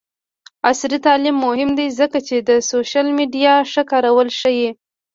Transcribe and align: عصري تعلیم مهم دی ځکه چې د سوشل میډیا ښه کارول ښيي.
عصري 0.69 0.99
تعلیم 1.07 1.37
مهم 1.45 1.69
دی 1.77 1.87
ځکه 1.99 2.17
چې 2.27 2.35
د 2.49 2.49
سوشل 2.71 3.07
میډیا 3.17 3.55
ښه 3.71 3.81
کارول 3.91 4.27
ښيي. 4.39 4.69